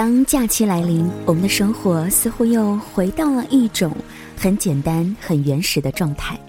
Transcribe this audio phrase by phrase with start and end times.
[0.00, 3.94] 当假期来临，我们的生活似乎又回到了一种
[4.34, 6.40] 很简单、很原始的状态。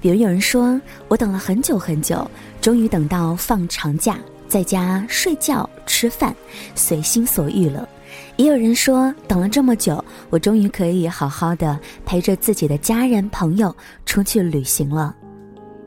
[0.00, 2.28] 比如有人说：“我等了很久很久，
[2.60, 6.34] 终于等到放长假，在家睡觉、吃饭，
[6.74, 7.88] 随心所欲了。”
[8.34, 13.72] 也有人说：“等了这么久，我终于可以好好的陪着自己的家人朋友
[14.04, 15.14] 出去旅行了。”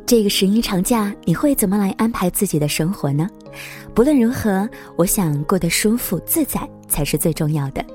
[0.10, 3.30] 这个十一长假，你会怎么来安排自己的生活呢？
[3.94, 7.86] 不论如何，我想过得舒服自在才是最重要的。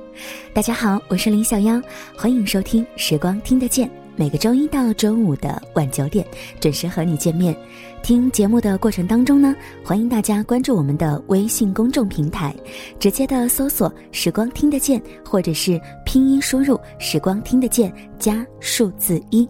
[0.53, 1.83] 大家好，我是林小妖，
[2.17, 6.25] 欢迎收听《时光听得见》，每个周一到周五的晚九点
[6.61, 7.53] 准时和你见面。
[8.01, 9.53] 听节目的过程当中呢，
[9.85, 12.55] 欢迎大家关注我们的微信公众平台，
[12.97, 19.49] 直接的搜索“时光听得见”或者是拼音输入“时光听得见”加数字一。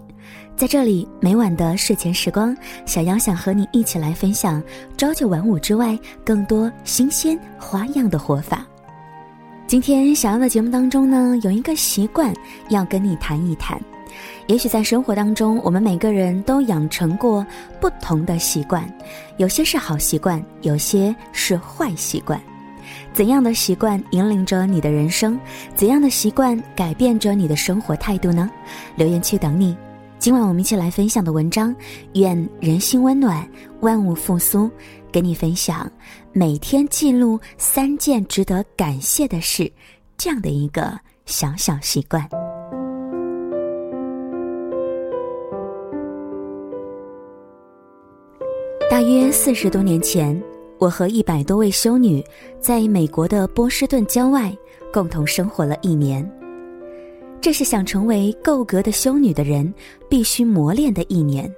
[0.56, 4.62] 在这里，每晚的睡前时光，小妖想和你一起来分享
[4.96, 8.64] 朝九晚五之外更多新鲜花样的活法。
[9.66, 12.32] 今天小杨的节目当中呢，有一个习惯
[12.68, 13.80] 要跟你谈一谈。
[14.46, 17.44] 也许在生活当中，我们每个人都养成过
[17.80, 18.88] 不同的习惯，
[19.38, 22.40] 有些是好习惯，有些是坏习惯。
[23.12, 25.38] 怎样的习惯引领着你的人生？
[25.74, 28.48] 怎样的习惯改变着你的生活态度呢？
[28.94, 29.76] 留言区等你。
[30.18, 31.74] 今晚我们一起来分享的文章，
[32.14, 33.46] 愿人心温暖，
[33.80, 34.70] 万物复苏。
[35.12, 35.88] 给你分享，
[36.32, 39.70] 每天记录三件值得感谢的事，
[40.16, 42.26] 这样的一个小小习惯。
[48.90, 50.42] 大约四十多年前，
[50.78, 52.24] 我和一百多位修女
[52.58, 54.52] 在美国的波士顿郊外
[54.92, 56.28] 共同生活了一年。
[57.44, 59.70] 这是想成为够格的修女的人
[60.08, 61.54] 必须磨练的一年，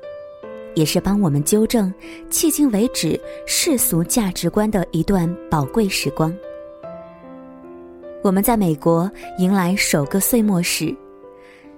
[0.74, 1.94] 也是帮我们纠正
[2.28, 6.36] 迄今为止世俗价值观的一段宝贵时光。
[8.20, 10.92] 我们在美国迎来首个岁末时，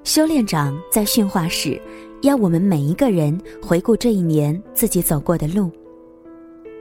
[0.04, 1.78] 修炼长在训话时，
[2.22, 5.70] 要我们每一个人回顾这一年自己走过的路。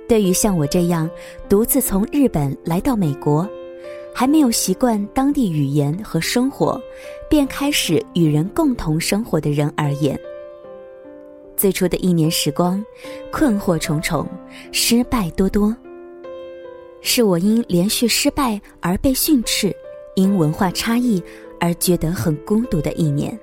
[0.07, 1.09] 对于像我这样
[1.49, 3.45] 独自从日本来到美国。
[4.19, 6.81] 还没有习惯当地语言和生活，
[7.29, 10.19] 便开始与人共同生活的人而言，
[11.55, 12.83] 最初的一年时光，
[13.31, 14.27] 困惑重重，
[14.71, 15.71] 失败多多。
[16.99, 19.71] 是我因连续失败而被训斥，
[20.15, 21.21] 因文化差异
[21.59, 23.39] 而觉得很孤独的一年。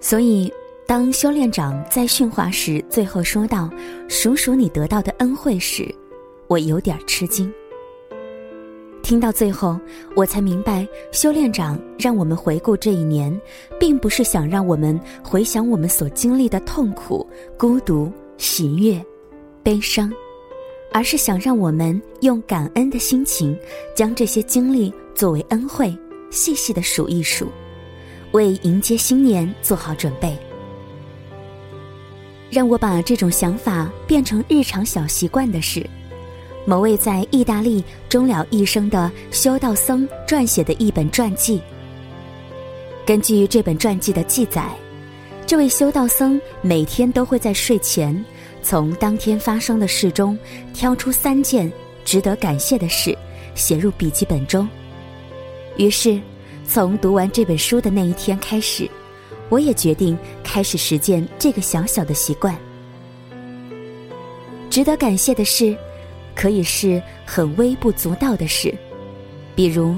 [0.00, 0.52] 所以，
[0.86, 3.70] 当修炼长在训话时最后说到
[4.06, 5.90] “数数你得到的恩惠”时，
[6.46, 7.50] 我有点吃惊。
[9.04, 9.78] 听到最后，
[10.16, 13.38] 我才明白，修炼长让我们回顾这一年，
[13.78, 17.24] 并不是想让我们回想我们所经历的痛苦、
[17.58, 18.98] 孤独、喜悦、
[19.62, 20.10] 悲伤，
[20.90, 23.54] 而是想让我们用感恩的心情，
[23.94, 25.94] 将这些经历作为恩惠，
[26.30, 27.48] 细细的数一数，
[28.32, 30.34] 为迎接新年做好准备。
[32.48, 35.86] 让我把这种想法变成日常小习惯的事。
[36.66, 41.60] 某位在意大利终了一生的修道僧撰写的一本传记。
[43.04, 44.66] 根据这本传记的记载，
[45.46, 48.24] 这位修道僧每天都会在睡前，
[48.62, 50.38] 从当天发生的事中
[50.72, 51.70] 挑出三件
[52.02, 53.16] 值得感谢的事，
[53.54, 54.66] 写入笔记本中。
[55.76, 56.18] 于是，
[56.66, 58.88] 从读完这本书的那一天开始，
[59.50, 62.56] 我也决定开始实践这个小小的习惯。
[64.70, 65.76] 值得感谢的是。
[66.34, 68.74] 可以是很微不足道的事，
[69.54, 69.96] 比如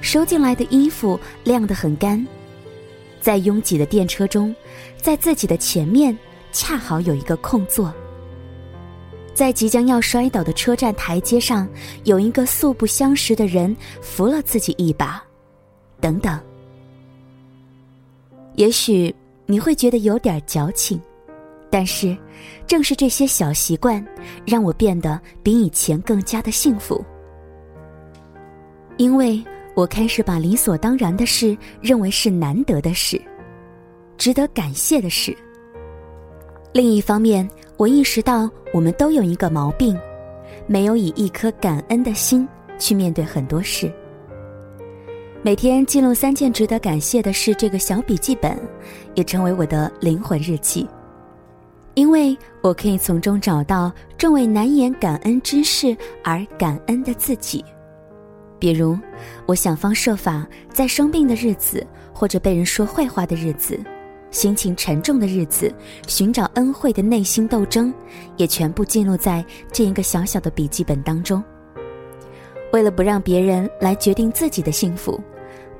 [0.00, 2.26] 收进来的衣服晾得很干，
[3.20, 4.54] 在拥挤的电车中，
[4.96, 6.16] 在自己的前面
[6.52, 7.92] 恰好有一个空座，
[9.34, 11.68] 在即将要摔倒的车站台阶上，
[12.04, 15.22] 有一个素不相识的人扶了自己一把，
[16.00, 16.38] 等等。
[18.54, 19.14] 也许
[19.46, 21.00] 你会觉得有点矫情。
[21.70, 22.16] 但是，
[22.66, 24.04] 正是这些小习惯，
[24.46, 27.04] 让我变得比以前更加的幸福。
[28.96, 29.42] 因为
[29.74, 33.20] 我开始把理所当然的事认为是难得的事，
[34.16, 35.36] 值得感谢的事。
[36.72, 39.98] 另一方面，我意识到我们都有一个毛病，
[40.66, 42.48] 没有以一颗感恩的心
[42.78, 43.92] 去面对很多事。
[45.42, 48.58] 每天记录三件值得感谢的事，这个小笔记本，
[49.14, 50.88] 也成为我的灵魂日记。
[51.98, 57.64] 因为我可以从中找到正为难言感恩之事而感恩的自己，
[58.56, 58.96] 比如，
[59.46, 61.84] 我想方设法在生病的日子，
[62.14, 63.76] 或者被人说坏话的日子，
[64.30, 65.74] 心情沉重的日子，
[66.06, 67.92] 寻找恩惠的内心斗争，
[68.36, 71.42] 也全部记录在这一个小小的笔记本当中。
[72.72, 75.20] 为了不让别人来决定自己的幸福，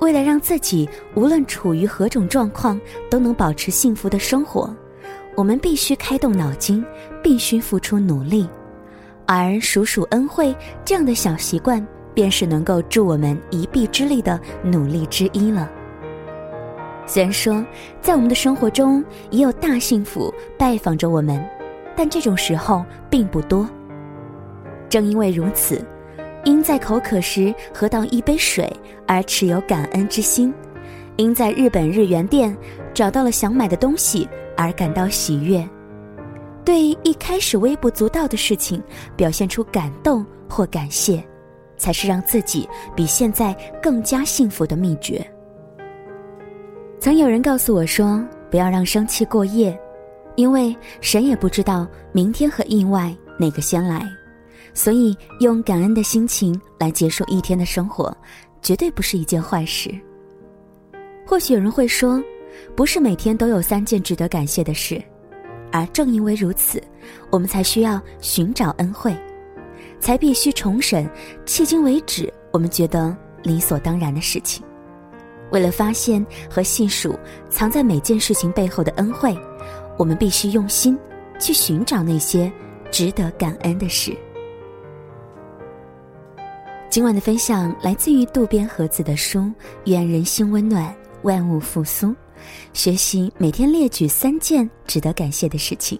[0.01, 2.77] 为了让自己无论处于何种状况
[3.09, 4.75] 都能保持幸福的生活，
[5.39, 6.83] 我们必须开动脑筋，
[7.23, 8.45] 必须付出努力。
[9.25, 10.53] 而数数恩惠
[10.83, 11.81] 这样的小习惯，
[12.13, 15.71] 便是能够助我们一臂之力的努力之一了。
[17.05, 17.65] 虽然说，
[18.01, 21.41] 在我们的生活中也有大幸福拜访着我们，
[21.95, 23.65] 但这种时候并不多。
[24.89, 25.81] 正因为如此。
[26.43, 28.69] 因在口渴时喝到一杯水
[29.07, 30.53] 而持有感恩之心，
[31.15, 32.53] 因在日本日元店
[32.93, 34.27] 找到了想买的东西
[34.59, 35.65] 而感到喜悦，
[36.65, 38.83] 对一开始微不足道的事情
[39.15, 41.25] 表现出感动或感谢，
[41.77, 45.25] 才是让自己比现在更加幸福的秘诀。
[46.99, 48.21] 曾有人告诉我说
[48.51, 49.79] ：“不要让生气过夜，
[50.35, 54.05] 因为谁也不知道明天和意外哪个先来。”
[54.75, 58.13] 所以，用感恩的心情来结束一天的生活，
[58.61, 59.89] 绝对不是一件坏事。
[61.25, 62.21] 或许有人会说，
[62.75, 65.01] 不是每天都有三件值得感谢的事，
[65.71, 66.81] 而正因为如此，
[67.29, 69.15] 我们才需要寻找恩惠，
[69.99, 71.09] 才必须重审
[71.45, 74.63] 迄今为止我们觉得理所当然的事情。
[75.51, 77.17] 为了发现和细数
[77.49, 79.35] 藏在每件事情背后的恩惠，
[79.97, 80.97] 我们必须用心
[81.39, 82.51] 去寻找那些
[82.91, 84.15] 值得感恩的事。
[86.87, 89.39] 今晚的分享来自于渡边和子的书
[89.85, 92.07] 《愿人心温暖，万物复苏》。
[92.73, 95.99] 学习每天列举三件值得感谢的事情。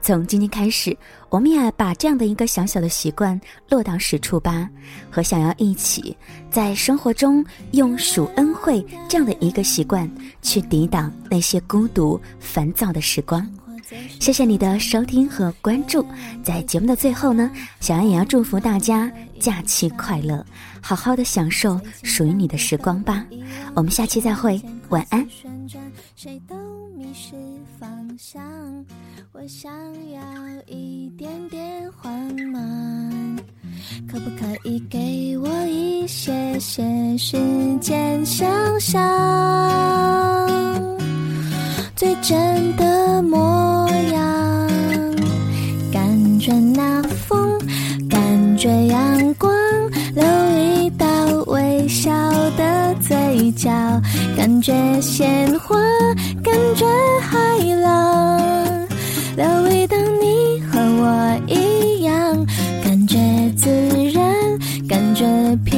[0.00, 0.96] 从今天开始，
[1.28, 4.68] 我们也把这样的一个小小的习惯落到实处吧。
[5.10, 6.16] 和想要一起
[6.50, 10.08] 在生活中用数恩惠这样的一个习惯，
[10.42, 13.44] 去抵挡那些孤独烦躁的时光。
[14.20, 16.04] 谢谢你的收听和关注，
[16.42, 17.50] 在节目的最后呢，
[17.80, 19.10] 小安也要祝福大家
[19.40, 20.44] 假期快乐，
[20.86, 23.26] 好好的享受属于你的时光吧。
[23.74, 25.26] 我们下期再会，晚安。
[29.32, 29.72] 我想
[30.12, 30.20] 要
[30.66, 32.12] 一点点缓
[32.52, 33.36] 慢
[34.08, 37.36] 可不可以给我一些些时
[37.80, 38.48] 间想
[38.78, 38.96] 象？
[41.96, 44.25] 最真的模样，
[54.46, 55.76] 感觉鲜花，
[56.40, 56.86] 感觉
[57.20, 57.36] 海
[57.82, 58.40] 浪，
[59.36, 62.46] 留一道你和我一样，
[62.80, 63.18] 感觉
[63.56, 63.68] 自
[64.12, 64.32] 然，
[64.88, 65.24] 感觉
[65.64, 65.75] 平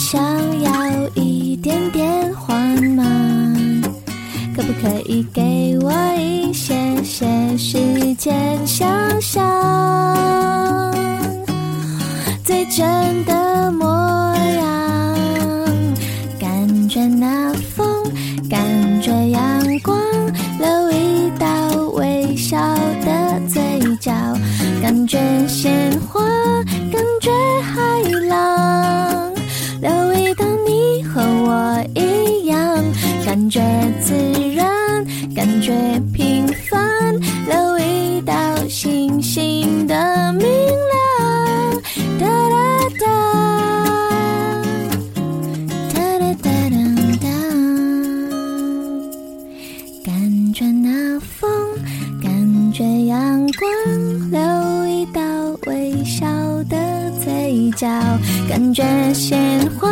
[0.00, 0.18] 想
[0.62, 3.82] 要一点点缓慢，
[4.56, 7.26] 可不可以给我一些些
[7.58, 8.88] 时间想
[9.20, 9.44] 想
[12.42, 15.14] 最真的模样？
[16.40, 17.86] 感觉那风，
[18.48, 18.58] 感
[19.02, 20.00] 觉阳光，
[20.58, 21.46] 留一道
[21.92, 22.58] 微笑
[23.04, 23.60] 的嘴
[24.00, 24.10] 角，
[24.82, 26.22] 感觉鲜花，
[34.10, 34.16] 自
[34.56, 35.72] 然，感觉
[36.12, 37.14] 平凡。
[37.46, 38.34] 留一道
[38.68, 41.80] 星星的明亮，
[42.18, 42.56] 哒哒
[42.98, 43.06] 哒，
[45.94, 46.76] 哒哒哒哒
[47.20, 47.24] 哒。
[50.04, 51.48] 感觉那风，
[52.20, 53.70] 感觉阳光，
[54.32, 54.40] 留
[54.88, 55.20] 一道
[55.68, 56.26] 微笑
[56.64, 56.76] 的
[57.24, 57.86] 嘴角。
[58.48, 58.82] 感觉
[59.14, 59.38] 鲜
[59.78, 59.88] 花，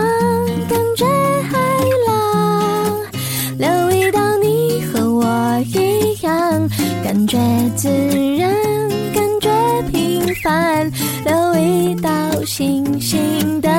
[12.59, 13.71] 星星的